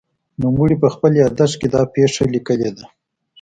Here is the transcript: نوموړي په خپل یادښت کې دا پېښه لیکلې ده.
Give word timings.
نوموړي 0.41 0.75
په 0.83 0.87
خپل 0.95 1.11
یادښت 1.21 1.55
کې 1.59 1.67
دا 1.75 1.81
پېښه 1.95 2.23
لیکلې 2.33 2.69
ده. 2.77 2.85